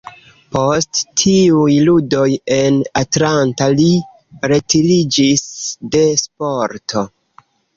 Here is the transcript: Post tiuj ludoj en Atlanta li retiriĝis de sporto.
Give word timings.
Post 0.55 1.01
tiuj 1.23 1.75
ludoj 1.89 2.25
en 2.57 2.79
Atlanta 3.03 3.67
li 3.81 3.87
retiriĝis 4.53 5.47
de 5.97 6.03
sporto. 6.27 7.09